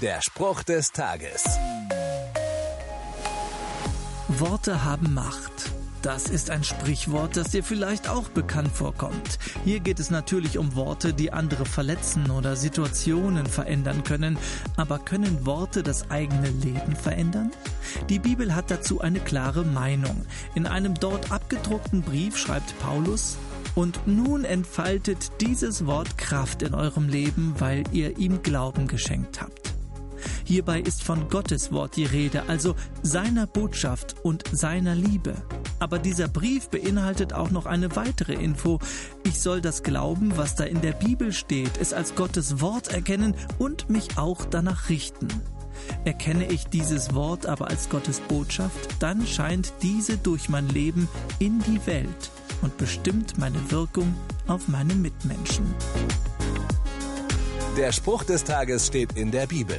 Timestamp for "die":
11.12-11.34, 18.08-18.20, 31.94-32.06, 51.60-51.86